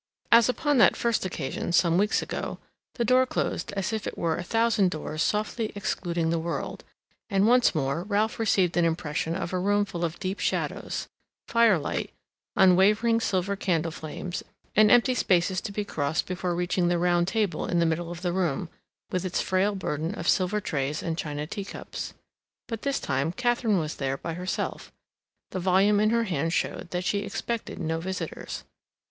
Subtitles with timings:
[0.31, 2.57] As upon that first occasion, some weeks ago,
[2.95, 6.83] the door closed as if it were a thousand doors softly excluding the world;
[7.29, 11.07] and once more Ralph received an impression of a room full of deep shadows,
[11.47, 12.09] firelight,
[12.55, 14.41] unwavering silver candle flames,
[14.75, 18.23] and empty spaces to be crossed before reaching the round table in the middle of
[18.23, 18.69] the room,
[19.11, 22.15] with its frail burden of silver trays and china teacups.
[22.67, 24.91] But this time Katharine was there by herself;
[25.51, 28.63] the volume in her hand showed that she expected no visitors.